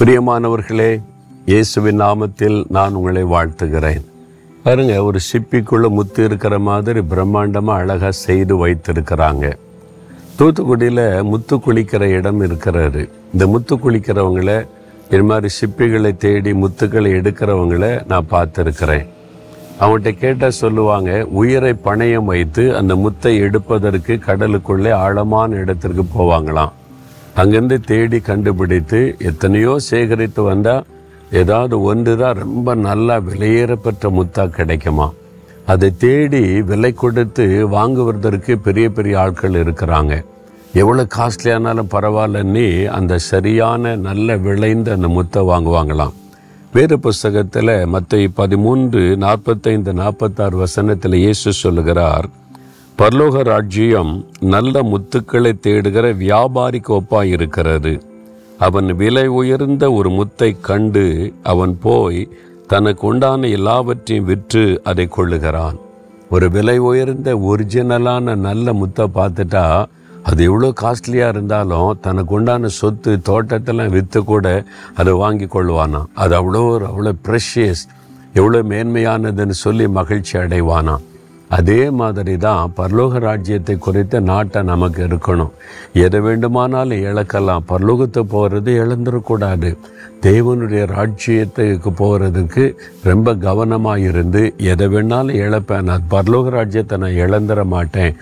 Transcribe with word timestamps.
பிரியமானவர்களே 0.00 0.90
இயேசுவின் 1.50 2.00
நாமத்தில் 2.00 2.64
நான் 2.68 2.94
உங்களை 2.94 3.22
வாழ்த்துகிறேன். 3.24 4.04
பாருங்க 4.62 5.04
ஒரு 5.04 5.18
சிப்பிக்குள்ள 5.28 5.88
முத்து 5.88 6.24
இருக்கிற 6.24 6.58
மாதிரி 6.58 7.00
பிரம்மாண்டமாக 7.00 7.80
அழகாக 7.82 8.10
செய்து 8.10 8.66
வைத்திருக்கிறாங்க. 8.66 9.52
தூத்துக்குடியில் 10.38 11.02
முத்து 11.22 11.56
குளிக்கிற 11.56 12.02
இடம் 12.18 12.40
இருக்கிறாரு. 12.40 13.08
இந்த 13.32 13.46
முத்து 13.46 13.76
குளிக்கிறவங்கள 13.76 14.66
இது 15.10 15.22
மாதிரி 15.22 15.54
சிப்பிகளை 15.60 16.16
தேடி 16.16 16.52
முத்துக்களை 16.52 17.12
எடுக்கிறவங்கள 17.20 18.06
நான் 18.06 18.30
பார்த்துருக்கிறேன். 18.30 19.06
அவங்கள்ட்ட 19.80 20.12
கேட்டால் 20.24 20.60
சொல்லுவாங்க 20.62 21.26
உயிரை 21.42 21.76
பணயம் 21.84 22.30
வைத்து 22.32 22.76
அந்த 22.76 22.94
முத்தை 22.94 23.36
எடுப்பதற்கு 23.46 24.14
கடலுக்குள்ளே 24.28 24.92
ஆழமான 24.92 25.56
இடத்திற்கு 25.56 26.06
போவாங்களாம். 26.18 26.74
அங்கேருந்து 27.40 27.76
தேடி 27.90 28.18
கண்டுபிடித்து 28.28 29.00
எத்தனையோ 29.30 29.72
சேகரித்து 29.88 30.42
வந்தால் 30.50 30.86
ஏதாவது 31.40 31.74
ஒன்று 31.90 32.12
தான் 32.22 32.38
ரொம்ப 32.44 32.74
நல்லா 32.86 33.16
விலையேறப்பெற்ற 33.28 34.10
முத்தா 34.18 34.44
கிடைக்குமா? 34.56 35.06
அதை 35.72 35.88
தேடி 36.04 36.42
விலை 36.70 36.90
கொடுத்து 37.02 37.44
வாங்குவதற்கு 37.74 38.52
பெரிய 38.66 38.86
பெரிய 38.96 39.16
ஆட்கள் 39.24 39.58
இருக்கிறாங்க. 39.62 40.14
எவ்வளோ 40.82 41.04
காஸ்ட்லியானாலும் 41.16 41.92
பரவாயில்லன்னு 41.94 42.66
அந்த 42.96 43.18
சரியான 43.30 43.94
நல்ல 44.08 44.36
விளைந்த 44.46 44.88
அந்த 44.96 45.08
முத்தை 45.18 45.42
வாங்குவாங்களாம். 45.52 46.16
வேறு 46.74 46.96
புஸ்தகத்தில் 47.06 47.74
மற்ற 47.94 48.18
பதிமூன்று 48.40 49.02
நாற்பத்தைந்து 49.26 49.92
நாற்பத்தாறு 50.02 50.56
வசனத்தில் 50.64 51.16
இயேசு 51.24 51.52
சொல்லுகிறார் 51.64 52.28
பரலோக 53.00 53.42
ராஜ்யம் 53.42 54.12
நல்ல 54.52 54.80
முத்துக்களை 54.82 55.50
தேடுகிற 55.64 56.06
வியாபாரிக்கு 56.22 56.88
கோப்பாக 56.88 57.32
இருக்கிறது 57.34 57.92
அவன் 58.58 58.88
விலை 59.00 59.24
உயர்ந்த 59.40 59.84
ஒரு 59.92 60.10
முத்தை 60.10 60.48
கண்டு 60.60 61.04
அவன் 61.42 61.74
போய் 61.84 62.22
தனக்கு 62.66 63.04
உண்டான 63.06 63.48
எல்லாவற்றையும் 63.58 64.26
விற்று 64.30 64.64
அதை 64.84 65.06
கொள்ளுகிறான். 65.16 65.76
ஒரு 66.30 66.46
விலை 66.50 66.76
உயர்ந்த 66.88 67.32
ஒரிஜினலான 67.50 68.34
நல்ல 68.46 68.72
முத்தை 68.72 69.06
பார்த்துட்டா 69.18 69.64
அது 70.22 70.42
எவ்வளோ 70.44 70.70
காஸ்ட்லியாக 70.82 71.34
இருந்தாலும் 71.34 71.92
தனக்கு 72.00 72.34
உண்டான 72.34 72.70
சொத்து 72.80 73.14
தோட்டத்தெல்லாம் 73.28 73.94
விற்று 73.98 74.22
கூட 74.24 74.46
அதை 74.94 75.14
வாங்கி 75.22 75.48
கொள்வானா. 75.54 76.00
அது 76.14 76.34
அவ்வளோ 76.40 76.64
அவ்வளோ 76.90 77.12
ப்ரெஷியஸ் 77.28 77.84
எவ்வளோ 78.34 78.62
மேன்மையானதுன்னு 78.72 79.58
சொல்லி 79.66 79.86
மகிழ்ச்சி 80.00 80.36
அடைவானாம் 80.38 81.04
அதே 81.56 81.82
மாதிரி 82.00 82.34
தான் 82.36 82.72
பரலோக 82.78 83.18
ராஜ்யத்தை 83.18 83.74
குறித்த 83.86 84.20
நாட்டை 84.30 84.60
நமக்கு 84.70 85.00
இருக்கணும். 85.06 85.52
எதை 86.04 86.20
வேண்டுமானாலும் 86.20 87.04
இழக்கலாம். 87.10 87.66
பரலோகத்தை 87.70 88.22
போகிறது 88.34 88.72
இழந்துடக்கூடாது 88.82 89.70
தேவனுடைய 90.26 90.82
ராஜ்யத்துக்கு 90.96 91.90
போகிறதுக்கு 92.02 92.64
ரொம்ப 93.10 93.34
கவனமாக 93.46 94.06
இருந்து 94.10 94.42
எதை 94.72 94.88
வேணாலும் 94.94 95.40
இழப்பேன். 95.44 95.88
நான் 95.90 96.08
பரலோக 96.14 96.50
ராஜ்யத்தை 96.58 96.98
நான் 97.04 97.20
இழந்துட 97.24 97.64
மாட்டேன். 97.74 98.14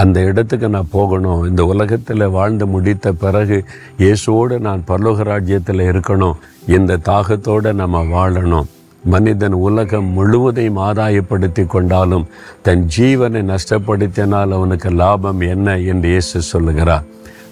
அந்த 0.00 0.18
இடத்துக்கு 0.30 0.68
நான் 0.74 0.92
போகணும். 0.96 1.40
இந்த 1.50 1.62
உலகத்தில் 1.72 2.32
வாழ்ந்து 2.38 2.66
முடித்த 2.74 3.12
பிறகு 3.12 3.56
இயேசுவோடு 4.02 4.58
நான் 4.66 4.84
பரலோக 4.90 5.24
ராஜ்யத்தில் 5.32 5.88
இருக்கணும். 5.90 6.36
இந்த 6.76 7.00
தாகத்தோடு 7.10 7.72
நம்ம 7.82 8.02
வாழணும். 8.16 8.68
மனிதன் 9.04 9.52
உலகம் 9.52 10.08
முழுவதையும் 10.16 10.80
ஆதாயப்படுத்தி 10.88 11.66
கொண்டாலும் 11.66 12.26
தன் 12.62 12.84
ஜீவனை 12.96 13.42
நஷ்டப்படுத்தினால் 13.52 14.54
அவனுக்கு 14.56 14.90
லாபம் 14.90 15.40
என்ன 15.40 15.76
என்று 15.78 16.08
இயேசு 16.08 16.42
சொல்லுகிறார். 16.42 17.04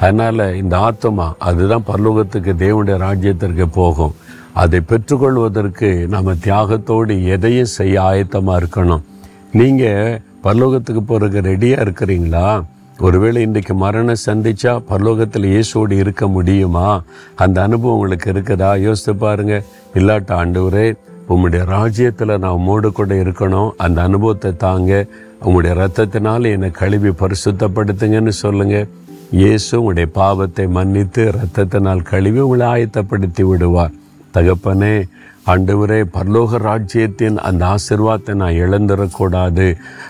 அதனால் 0.00 0.54
இந்த 0.62 0.78
ஆத்மா 0.78 1.34
அதுதான் 1.38 1.84
பரலோகத்துக்கு 1.90 2.54
தேவனுடைய 2.64 2.96
ராஜ்யத்திற்கு 3.06 3.66
போகும். 3.80 4.14
அதை 4.52 4.80
பெற்றுக்கொள்வதற்கு 4.80 6.08
நம்ம 6.08 6.34
தியாகத்தோடு 6.46 7.24
எதையும் 7.24 7.74
செய்ய 7.78 8.02
ஆயத்தமாக 8.02 8.60
இருக்கணும். 8.62 9.04
நீங்கள் 9.52 10.20
பரலோகத்துக்கு 10.44 11.02
போகிறதுக்கு 11.08 11.48
ரெடியாக 11.52 11.84
இருக்கிறீங்களா? 11.84 12.64
ஒருவேளை 12.98 13.42
இன்றைக்கு 13.42 13.74
மரணம் 13.74 14.24
சந்திச்சா 14.26 14.72
பரலோகத்தில் 14.90 15.46
இயேசோடு 15.54 15.92
இருக்க 15.92 16.26
முடியுமா? 16.26 17.02
அந்த 17.34 17.62
அனுபவம் 17.62 17.94
உங்களுக்கு 17.94 18.32
இருக்குதா? 18.32 18.80
யோசித்து 18.80 19.14
பாருங்க. 19.16 19.62
இல்லாட்ட 19.94 20.32
ஆண்டவரே 20.42 20.96
உம்முடைய 21.28 21.64
ராஜ்யத்தில் 21.64 22.38
நான் 22.38 22.56
உம்மோடு 22.58 22.88
கூட 22.92 23.14
இருக்கணும். 23.14 23.70
அந்த 23.76 24.02
அனுபவத்தை 24.02 24.56
தாங்க 24.56 25.06
உங்களுடைய 25.44 25.72
ரத்தத்தினால் 25.82 26.50
என்னை 26.52 26.70
கழுவி 26.70 27.10
பரிசுத்தப்படுத்துங்கன்னு 27.22 28.34
சொல்லுங்க. 28.44 28.86
இயேசு 29.30 29.70
உங்களுடைய 29.78 30.08
பாவத்தை 30.12 30.66
மன்னித்து 30.66 31.22
ரத்தத்தினால் 31.38 32.02
கழுவி 32.02 32.40
உங்களை 32.40 32.66
ஆயத்தப்படுத்தி 32.74 33.44
விடுவார். 33.44 33.94
தகப்பனே 34.34 34.94
ஆண்டவரே 35.52 35.98
பரலோக 36.14 36.58
ராஜ்யத்தின் 36.58 37.36
அந்த 37.38 37.62
ஆசிர்வாதத்தை 37.74 38.34
நான் 38.34 38.60
இழந்துடக்கூடாது. 38.64 39.66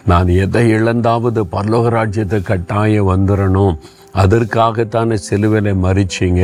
நான் 0.06 0.28
எதை 0.44 0.68
இழந்தாவது 0.70 1.42
பரலோக 1.52 1.88
ராஜ்யத்தை 1.88 2.42
கட்டாயம் 2.42 3.10
வந்துடணும். 3.10 3.74
அதற்காகத்தானே 4.20 5.16
சிலுவிலை 5.30 5.72
மறிச்சிங்க 5.86 6.42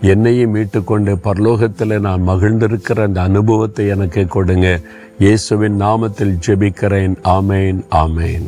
என்னையும் 0.00 0.54
மீட்டுக்கொண்டு 0.54 1.12
பரலோகத்தில் 1.24 2.00
நான் 2.00 2.28
மகிழ்ந்திருக்கிற 2.28 3.02
அந்த 3.02 3.22
அனுபவத்தை 3.22 3.86
எனக்கு 3.86 4.26
கொடுங்க. 4.26 4.80
இயேசுவின் 5.18 5.80
நாமத்தில் 5.80 6.34
ஜெபிக்கிறேன். 6.46 7.16
ஆமேன் 7.38 7.80
ஆமேன். 7.90 8.46